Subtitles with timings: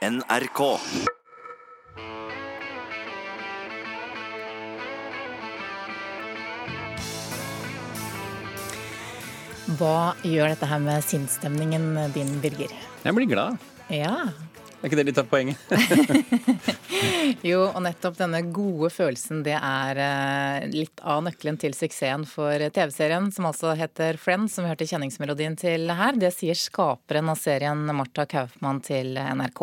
[0.00, 0.60] NRK.
[9.76, 11.84] Hva gjør dette her med sinnsstemningen
[12.16, 12.72] din, Birger?
[13.04, 13.60] Jeg blir glad.
[13.92, 14.30] Ja.
[14.80, 15.60] Er ikke det litt av poenget?
[17.46, 22.60] Jo, og nettopp denne gode følelsen, det er eh, litt av nøkkelen til suksessen for
[22.74, 26.16] TV-serien, som altså heter Friends, som vi hørte kjenningsmelodien til her.
[26.20, 29.62] Det sier skaperen av serien Marta Kaufmann til NRK.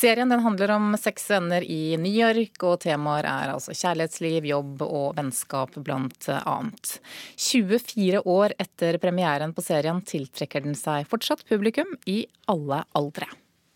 [0.00, 4.86] Serien den handler om seks venner i New York, og temaer er altså kjærlighetsliv, jobb
[4.86, 6.96] og vennskap, blant annet.
[7.36, 13.28] 24 år etter premieren på serien tiltrekker den seg fortsatt publikum i alle aldre.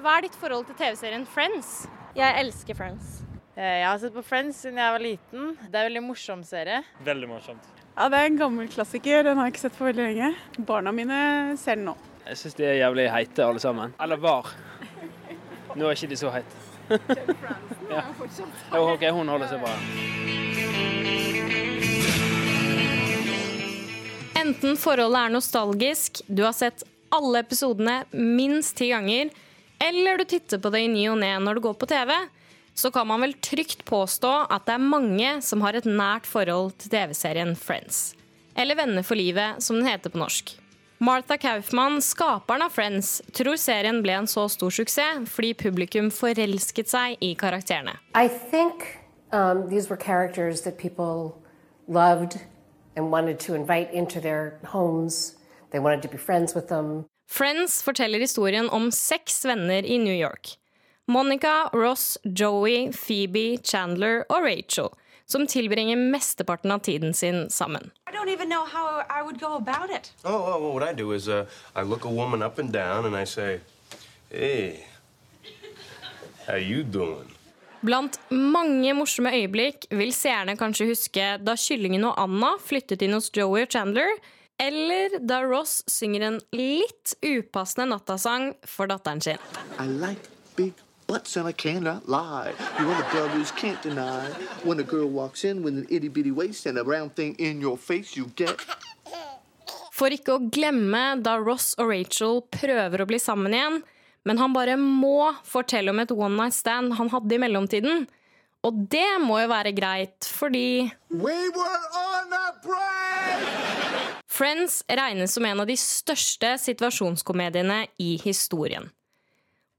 [0.04, 1.68] Hva er ditt forhold til TV-serien Friends?
[2.16, 3.22] Jeg elsker Friends.
[3.56, 5.54] Eh, Jeg har sett på Friends siden jeg var liten.
[5.62, 6.82] Det er en veldig morsom serie.
[7.06, 7.70] Veldig morsomt.
[7.96, 9.22] Ja, Det er en gammel klassiker.
[9.24, 10.34] Den har jeg ikke sett på veldig lenge.
[10.58, 11.94] Barna mine ser den nå.
[12.26, 13.94] Jeg syns de er jævlig heite alle sammen.
[14.00, 14.50] Eller var.
[15.74, 16.62] Nå er ikke de så heite.
[17.90, 18.02] ja.
[18.74, 19.72] Jo, OK, hun holder seg bra.
[24.44, 26.82] Enten forholdet er nostalgisk, du har sett
[27.14, 29.30] alle episodene minst ti ganger,
[29.84, 32.12] eller du titter på det i ny og ne når du går på TV,
[32.74, 36.74] så kan man vel trygt påstå at det er mange som har et nært forhold
[36.80, 38.14] til TV-serien Friends.
[38.56, 40.56] Eller Venner for livet, som den heter på norsk.
[40.98, 46.90] Martha Kaufmann, skaperen av Friends, tror serien ble en så stor suksess fordi publikum forelsket
[46.90, 47.98] seg i karakterene.
[48.14, 51.34] I think um, these were characters that people
[51.88, 52.40] loved
[52.96, 55.34] and wanted to invite into their homes.
[55.70, 57.04] They wanted to be friends with them.
[57.34, 60.58] Friends forteller historien om seks venner i New York.
[61.06, 64.88] Monica, Ross, Joey, Phoebe, Chandler og Rachel,
[65.26, 67.90] som tilbringer mesteparten av tiden sin sammen.
[68.06, 70.12] I don't even know how I would go about it.
[70.24, 73.04] Oh, well, well, what I do is uh, I look a woman up and down
[73.04, 73.60] and I say,
[74.30, 74.86] hey,
[76.46, 77.34] how you doing?
[77.80, 83.32] Blant mange morsomme øyeblikk vil seerne kanskje huske da Kyllingen og Anna flyttet inn hos
[83.34, 84.14] Joey og Chandler,
[84.58, 89.38] eller da Ross synger en litt upassende nattasang for datteren sin.
[89.78, 90.72] I like big
[91.06, 92.52] butts and I cannot lie.
[92.78, 94.30] You other brothers can't deny.
[94.62, 97.60] When a girl walks in with an itty bitty waist and a round thing in
[97.60, 98.60] your face, you get.
[99.94, 103.82] For ikke å glemme da Ross og Rachel prøver å bli sammen igjen,
[104.24, 108.06] men han bare må fortelle om et one night stand han hadde i mellomtiden.
[108.64, 112.93] Og det må jo være greit, fordi We were on a break!
[114.34, 118.88] Friends regnes som en av de største situasjonskomediene i historien.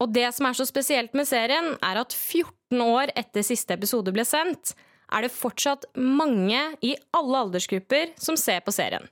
[0.00, 4.12] Og det som er så spesielt med serien, er at 14 år etter siste episode
[4.16, 4.72] ble sendt,
[5.12, 9.04] er det fortsatt mange i alle aldersgrupper som ser på serien.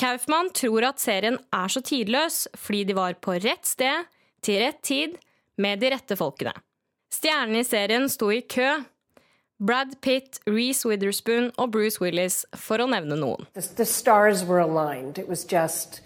[0.00, 4.08] Kaufmann tror at serien er så tidløs fordi de var på rett sted,
[4.42, 5.18] til rett tid,
[5.60, 6.54] med de rette folkene.
[7.12, 8.80] Stjernene i serien sto i kø.
[9.62, 13.46] Brad Pitt, Reece Witherspoon og Bruce Willis, for å nevne noen.
[13.54, 15.20] The, the stars were aligned.
[15.22, 16.00] It was just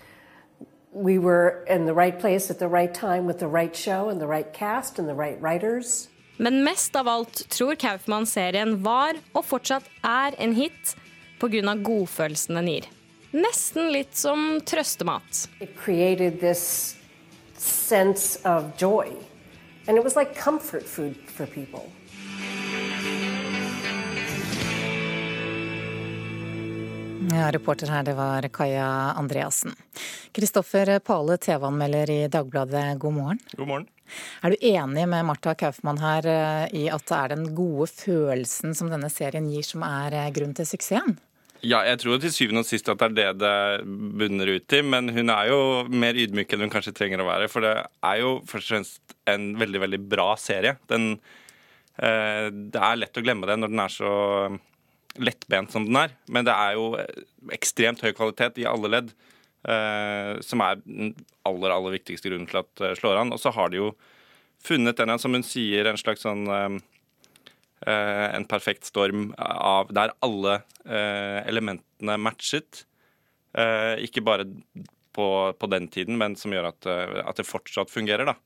[0.92, 4.20] we were in the right place at the right time with the right show and
[4.20, 6.08] the right cast and the right writers.
[6.36, 10.92] Men mest av alt tror Kaufmann serien var, og fortsatt er, en hit
[11.40, 11.74] pga.
[11.80, 12.92] godfølelsen den gir.
[13.32, 15.48] Nesten litt som trøstemat.
[15.60, 15.72] It
[27.32, 28.86] Ja, reporter her, det var Kaja
[29.18, 29.72] Andreassen.
[30.32, 33.40] Kristoffer Pale, TV-anmelder i Dagbladet, god morgen.
[33.56, 33.86] God morgen.
[34.46, 38.76] Er du enig med Martha Kaufmann her eh, i at det er den gode følelsen
[38.78, 41.16] som denne serien gir, som er eh, grunn til suksessen?
[41.66, 44.84] Ja, jeg tror til syvende og sist at det er det det bunner ut i.
[44.86, 45.58] Men hun er jo
[45.90, 47.50] mer ydmyk enn hun kanskje trenger å være.
[47.50, 50.76] For det er jo først og fremst en veldig, veldig bra serie.
[50.86, 51.16] Den,
[51.98, 54.14] eh, det er lett å glemme det når den er så
[55.22, 56.14] lettbent som den er.
[56.32, 56.90] Men det er jo
[57.54, 59.14] ekstremt høy kvalitet i alle ledd.
[59.66, 61.14] Eh, som er den
[61.46, 63.34] aller, aller viktigste grunnen til at det slår an.
[63.34, 63.92] Og så har de jo
[64.66, 66.76] funnet den, som hun sier, en slags sånn eh,
[67.86, 72.84] en perfekt storm av der alle eh, elementene matchet.
[73.56, 74.48] Eh, ikke bare
[75.16, 76.86] på, på, den tiden, men som gjør at,
[77.24, 78.36] at det fortsatt fungerer, da.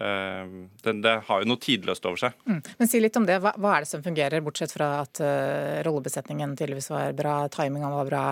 [0.00, 0.48] Eh,
[0.82, 2.36] det, det, har jo noe tidløst over seg.
[2.48, 2.60] Mm.
[2.78, 3.38] Men si litt om det.
[3.44, 7.92] Hva, hva, er det som fungerer, bortsett fra at uh, rollebesetningen tydeligvis var bra, timinga
[7.94, 8.24] var bra,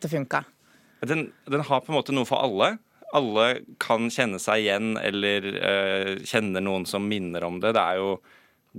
[0.00, 0.44] det funka?
[1.06, 2.76] Den, den, har på en måte noe for alle.
[3.16, 3.46] Alle
[3.82, 7.74] kan kjenne seg igjen eller uh, kjenner noen som minner om det.
[7.74, 8.12] Det er jo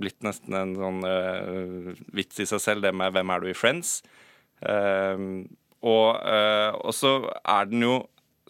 [0.00, 3.58] blitt nesten en sånn uh, vits i seg selv, det med 'Hvem er du i
[3.58, 3.98] Friends'?
[4.62, 5.44] Uh,
[5.82, 7.12] og, uh, og, så
[7.42, 7.96] er den jo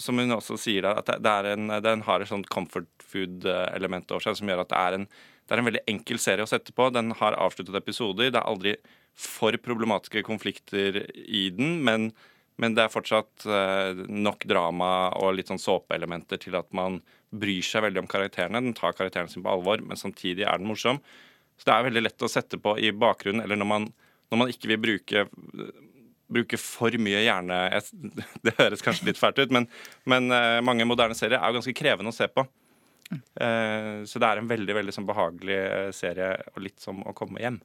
[0.02, 4.10] som hun også sier der, at det, er en, den har et sånt comfort food-element
[4.12, 5.06] over seg som gjør at det er, en,
[5.46, 6.88] det er en veldig enkel serie å sette på.
[6.94, 8.32] Den har avsluttet episoder.
[8.32, 8.76] Det er aldri
[9.19, 12.10] for problematiske konflikter i den, men,
[12.60, 17.00] men det er fortsatt eh, nok drama og litt sånn såpeelementer til at man
[17.32, 18.62] bryr seg veldig om karakterene.
[18.64, 21.00] Den tar karakteren sin på alvor, men samtidig er den morsom.
[21.60, 23.88] Så det er veldig lett å sette på i bakgrunnen, eller når man,
[24.32, 25.26] når man ikke vil bruke
[26.34, 27.58] bruke for mye hjerne
[28.44, 29.69] Det høres kanskje litt fælt ut, men,
[30.08, 32.46] men uh, mange moderne serier er jo ganske krevende å se på.
[33.12, 37.14] Uh, så det er en veldig veldig sånn behagelig eh, serie, og litt som å
[37.17, 37.61] komme hjem.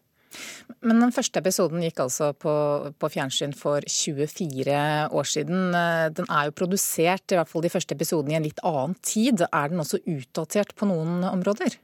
[0.84, 2.54] Men den første episoden gikk altså på,
[3.00, 4.76] på, fjernsyn for 24
[5.16, 5.72] år siden.
[6.14, 9.46] Den er jo produsert, i hvert fall de første episodene, i en litt annen tid.
[9.48, 11.80] Er den også utdatert på noen områder?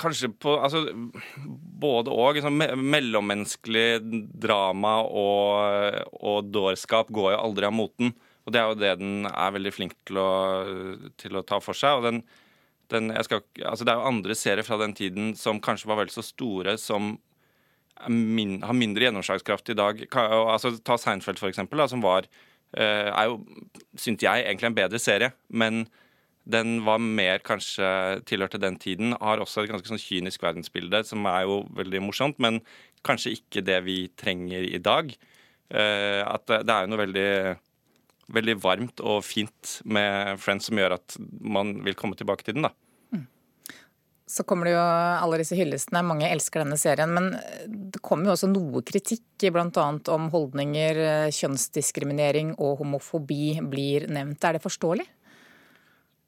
[0.00, 0.86] Kanskje på altså,
[1.82, 2.38] Både og.
[2.40, 3.86] Sånn, mellommenneskelig
[4.42, 8.14] drama og, og dårskap går jo aldri av moten.
[8.46, 10.30] Og det er jo det den er veldig flink til å,
[11.20, 12.00] til å ta for seg.
[12.00, 12.22] Og den,
[12.92, 16.10] den skal, altså det er jo andre serier fra den tiden som kanskje var vel
[16.14, 17.14] så store, som
[18.08, 20.02] min, har mindre gjennomslagskraft i dag.
[20.16, 23.42] Altså, ta Seinfeld, for eksempel, da, som var eh, er jo,
[23.94, 25.32] syntes jeg, egentlig en bedre serie.
[25.48, 25.84] Men
[26.44, 29.14] den var mer kanskje tilhørte den tiden.
[29.20, 32.60] Har også et ganske sånn kynisk verdensbilde, som er jo veldig morsomt, men
[33.06, 35.12] kanskje ikke det vi trenger i dag.
[35.72, 37.28] Uh, at det er jo noe veldig,
[38.34, 42.68] veldig varmt og fint med Friends som gjør at man vil komme tilbake til den,
[42.68, 42.74] da.
[44.32, 46.00] Så kommer det jo alle disse hyllestene.
[46.08, 47.10] Mange elsker denne serien.
[47.12, 47.34] Men
[47.68, 49.88] det kommer jo også noe kritikk, bl.a.
[50.14, 51.00] om holdninger,
[51.36, 54.40] kjønnsdiskriminering og homofobi blir nevnt.
[54.48, 55.04] Er det forståelig?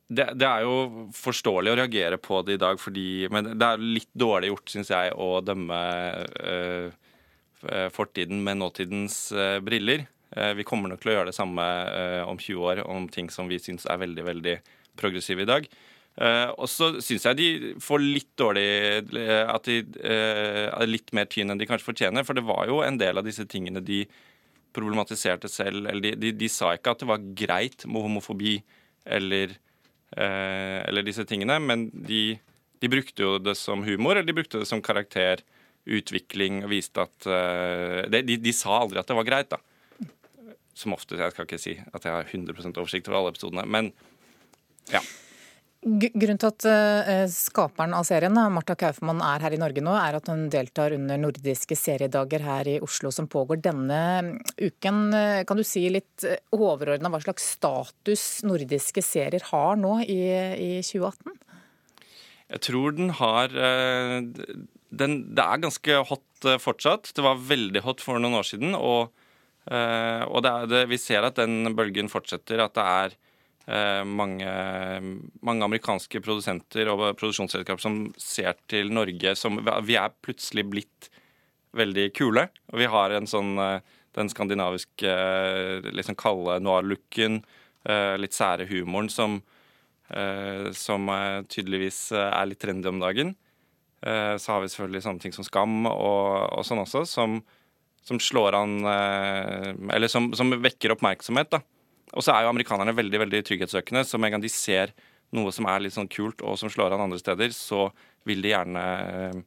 [0.09, 3.85] Det, det, er jo forståelig å reagere på det i dag, fordi, men det er
[3.85, 5.79] litt dårlig gjort, syns jeg, å dømme
[6.45, 10.09] uh, fortiden med nåtidens uh, briller.
[10.35, 11.65] Vi kommer nok til å gjøre det samme
[12.27, 14.55] om 20 år om ting som vi syns er veldig veldig
[14.99, 15.69] progressive i dag.
[16.59, 17.47] og så syns jeg de
[17.79, 18.65] får litt dårlig
[19.47, 22.27] At de er litt mer tynn enn de kanskje fortjener.
[22.27, 24.01] For det var jo en del av disse tingene de
[24.75, 25.87] problematiserte selv.
[25.87, 28.57] Eller de, de, de sa ikke at det var greit med homofobi
[29.05, 29.55] eller
[30.17, 32.37] eller disse tingene, men de,
[32.83, 37.29] de, brukte jo det som humor, eller de brukte det som karakterutvikling og viste at
[38.13, 39.59] de, de, de, sa aldri at det var greit, da.
[40.75, 41.19] Som ofte.
[41.19, 43.91] Jeg skal ikke si at jeg har 100 oversikt over alle episodene, men
[44.93, 45.03] ja.
[45.85, 50.17] Grunnen til at uh, skaperen av serien, Marta Kaufmann, er her i Norge nå, er
[50.17, 53.99] at hun deltar under nordiske seriedager her i Oslo som pågår denne
[54.57, 55.13] uken.
[55.45, 56.25] Kan du si litt
[56.57, 60.23] overordna hva slags status nordiske serier har nå i,
[60.57, 61.37] i 2018?
[62.55, 67.13] Jeg tror den har den, Det er ganske hot fortsatt.
[67.13, 68.73] Det var veldig hot for noen år siden.
[68.79, 69.13] Og,
[69.69, 72.65] og det er, det, vi ser at den bølgen fortsetter.
[72.65, 73.34] At det er Eh,
[73.65, 74.51] mange,
[75.41, 79.57] mange, amerikanske produsenter og produksjonsselskaper som ser til Norge som
[79.87, 81.09] Vi er plutselig blitt
[81.75, 82.49] veldig kule.
[82.73, 83.81] Og vi har en sånn eh,
[84.15, 85.15] den skandinaviske
[85.91, 87.41] liksom sånn kalde noir-looken,
[88.17, 89.41] litt sære humoren som,
[90.79, 91.11] som
[91.51, 93.35] tydeligvis er litt trendy om dagen.
[94.01, 97.35] Så har vi selvfølgelig sånne ting som Skam og, og sånn også, som,
[98.07, 101.61] som slår an Eller som, som vekker oppmerksomhet, da.
[102.15, 104.95] Og så er jo amerikanerne veldig veldig trygghetssøkende, så med en gang de ser
[105.35, 107.89] noe som er litt sånn kult, og som slår an andre steder, så
[108.29, 109.41] vil de gjerne uh,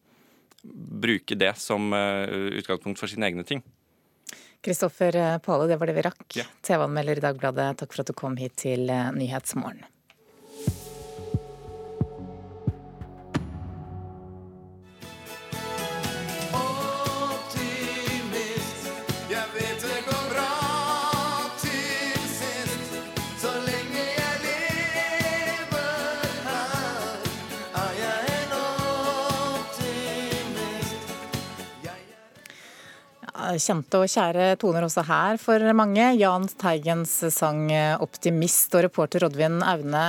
[1.08, 2.28] bruke det som uh,
[2.60, 3.64] utgangspunkt for sine egne ting.
[4.66, 6.26] Kristoffer eh, Pale, det var det vi rakk.
[6.36, 6.44] Ja.
[6.66, 9.86] TV-anmelder i Dagbladet, takk for at du kom hit til Nyhetsmorgen.
[33.62, 36.10] Kjente og kjære toner også her for mange.
[36.20, 40.08] Jahn Teigens sang 'Optimist' og reporter Oddvin Aune.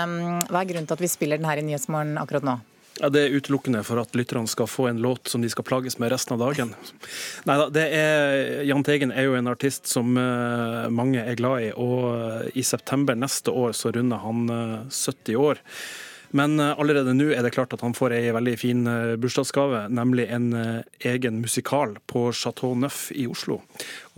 [0.49, 2.59] Hva er grunnen til at vi spiller den her i Nyhetsmorgen akkurat nå?
[2.99, 5.99] Ja, Det er utelukkende for at lytterne skal få en låt som de skal plages
[6.03, 6.73] med resten av dagen.
[7.47, 12.51] Neida, er, Jahn Teigen er jo en artist som eh, mange er glad i, og
[12.59, 14.51] i september neste år så runder han
[14.91, 15.63] 70 eh, år.
[16.37, 19.87] Men eh, allerede nå er det klart at han får ei veldig fin eh, bursdagsgave,
[19.93, 20.81] nemlig en eh,
[21.13, 23.63] egen musikal på Chateau Neuf i Oslo.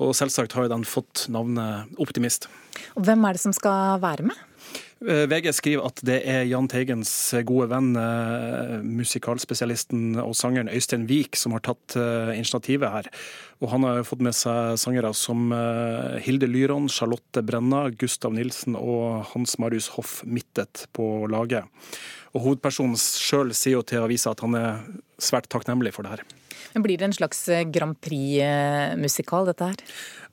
[0.01, 2.49] Og selvsagt har jo den fått navnet Optimist.
[2.99, 4.47] Og hvem er det som skal være med?
[5.01, 7.11] Eh, VG skriver at det er Jahn Teigens
[7.49, 13.09] gode venn, eh, musikalspesialisten og sangeren Øystein Wiik, som har tatt eh, initiativet her.
[13.65, 15.53] Og han har fått med seg sangere som
[16.25, 21.69] Hilde Lyron, Charlotte Brenna, Gustav Nilsen og Hans Marius Hoff Mittet på laget.
[22.33, 24.85] Og Hovedpersonen sjøl sier jo til avisa at han er
[25.21, 26.40] svært takknemlig for det her.
[26.75, 29.85] Men Blir det en slags Grand Prix-musikal, dette her?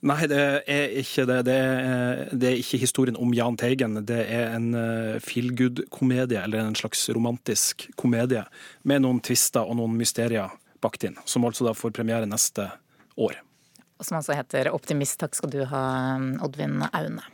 [0.05, 1.39] Nei, det er ikke det.
[1.47, 3.97] Det er, det er, ikke historien om Jahn Teigen.
[4.05, 8.43] Det er en uh, feel good-komedie, eller en slags romantisk komedie,
[8.85, 10.53] med noen tvister og noen mysterier
[10.83, 12.69] bakt inn, som altså da får premiere neste
[13.17, 13.39] år.
[13.97, 15.17] Og som altså heter Optimist.
[15.21, 15.83] Takk skal du ha,
[16.45, 17.25] Oddvin Aune.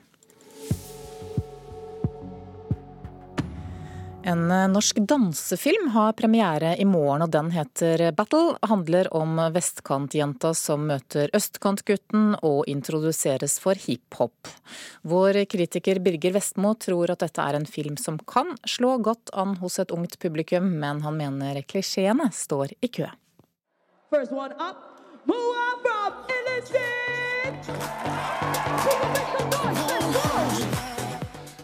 [4.26, 8.56] En eh, norsk dansefilm har premiere i morgen, og den heter Battle.
[8.62, 14.48] Handler om vestkantjenta som møter østkantgutten og introduseres for hiphop.
[15.04, 19.58] Vår kritiker Birger Vestmo tror at dette er en film som kan slå godt an
[19.60, 23.12] hos et ungt publikum, men han mener klisjeene står i kø.
[24.10, 24.78] First one up,
[25.26, 26.14] move up from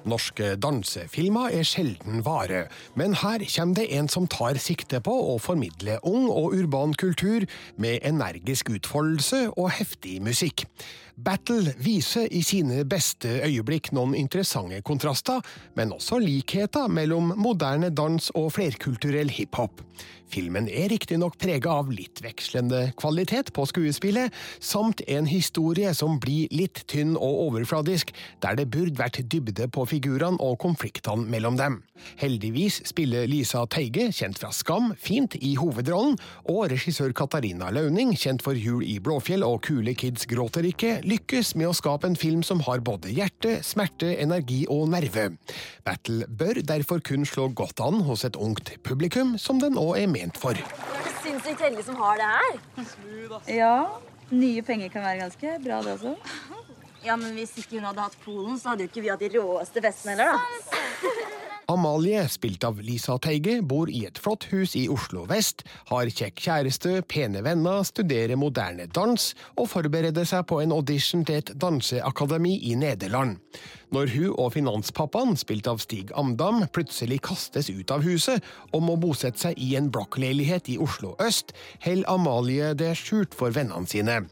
[0.09, 2.65] Norske dansefilmer er sjelden vare,
[2.97, 7.45] men her kommer det en som tar sikte på å formidle ung og urban kultur
[7.77, 10.65] med energisk utfoldelse og heftig musikk.
[11.19, 15.41] Battle viser i sine beste øyeblikk noen interessante kontraster,
[15.75, 19.83] men også likheter mellom moderne dans og flerkulturell hiphop.
[20.29, 26.51] Filmen er riktignok prega av litt vekslende kvalitet på skuespillet, samt en historie som blir
[26.53, 31.79] litt tynn og overfladisk, der det burde vært dybde på figurene og konfliktene mellom dem.
[32.21, 38.45] Heldigvis spiller Lisa Teige, kjent fra Skam, fint i hovedrollen, og regissør Katarina Launing, kjent
[38.45, 42.43] for Jul i Blåfjell og Kule kids gråter ikke, lykkes med å skape en film
[42.45, 45.29] som har både hjerte, smerte, energi og nerve.
[45.87, 50.11] Battle bør derfor kun slå godt an hos et ungt publikum, som den òg er
[50.11, 50.57] ment for.
[50.57, 52.59] Det er sinnssykt heldige som har det her.
[53.51, 53.73] Ja,
[54.31, 56.15] nye penger kan være ganske bra, det også.
[57.05, 59.31] Ja, men hvis ikke hun hadde hatt Polen, så hadde jo ikke vi hatt de
[59.37, 60.78] råeste festene heller, da.
[61.69, 65.61] Amalie, spilt av Lisa Teige, bor i et flott hus i Oslo vest,
[65.91, 71.43] har kjekk kjæreste, pene venner, studerer moderne dans og forbereder seg på en audition til
[71.43, 73.37] et danseakademi i Nederland.
[73.93, 78.41] Når hun og finanspappaen, spilt av Stig Amdam, plutselig kastes ut av huset
[78.73, 81.53] og må bosette seg i en blokkleilighet i Oslo øst,
[81.85, 84.23] holder Amalie det skjult for vennene sine.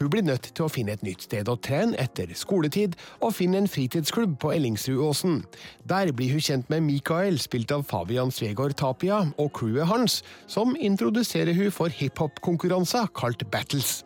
[0.00, 3.60] Hun blir nødt til å finne et nytt sted å trene etter skoletid, og finne
[3.62, 5.44] en fritidsklubb på Ellingsrudåsen.
[5.88, 10.74] Der blir hun kjent med Mikael, spilt av Fabian Svegård Tapia, og crewet hans, som
[10.80, 14.02] introduserer hun for hiphop-konkurranser kalt Battles.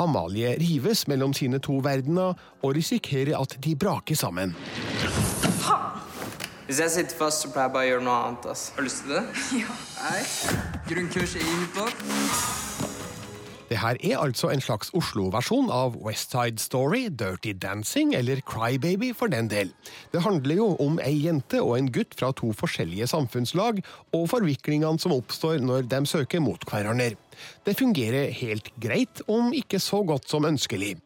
[0.00, 4.56] Amalie rives mellom sine to verdener, og risikerer at de braker sammen.
[6.70, 8.50] Hvis jeg sitter fast, så pleier jeg bare å gjøre noe annet.
[8.52, 8.68] ass.
[8.76, 9.24] Har du lyst til det?
[9.64, 9.78] Ja.
[10.04, 10.22] Nei.
[10.86, 12.59] Grunnkurs i hiphop.
[13.70, 19.12] Det her er altså en slags Oslo-versjon av West Side Story, Dirty Dancing eller Crybaby
[19.14, 19.70] for den del.
[20.10, 23.78] Det handler jo om ei jente og en gutt fra to forskjellige samfunnslag,
[24.10, 27.14] og forviklingene som oppstår når de søker mot hverandre.
[27.62, 30.96] Det fungerer helt greit, om ikke så godt som ønskelig.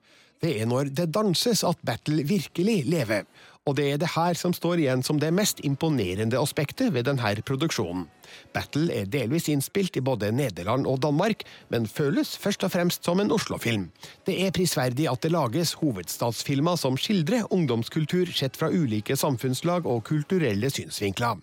[0.41, 3.29] Det er når det danses at battle virkelig lever,
[3.65, 7.33] og det er det her som står igjen som det mest imponerende aspektet ved denne
[7.49, 8.05] produksjonen.
[8.53, 13.21] Battle er delvis innspilt i både Nederland og Danmark, men føles først og fremst som
[13.21, 13.89] en Oslo-film.
[14.27, 20.05] Det er prisverdig at det lages hovedstadsfilmer som skildrer ungdomskultur sett fra ulike samfunnslag og
[20.09, 21.41] kulturelle synsvinkler.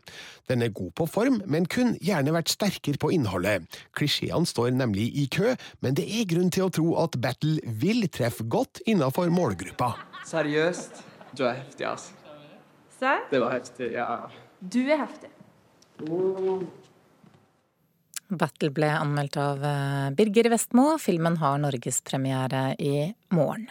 [0.49, 3.65] Den er god på form, men kun gjerne vært sterkere på innholdet.
[3.97, 8.05] Klisjeene står nemlig i kø, men det er grunn til å tro at Battle vil
[8.13, 9.95] treffe godt innafor målgruppa.
[10.27, 11.10] Seriøst?
[11.37, 12.13] Du er heftig, altså.
[12.99, 13.25] Serr?
[13.31, 14.07] Det var heftig, ja.
[14.59, 15.31] Du er heftig.
[18.31, 20.95] Battle ble anmeldt av eh, Birger Vestmo.
[21.01, 22.95] Filmen har norgespremiere i
[23.35, 23.67] morgen.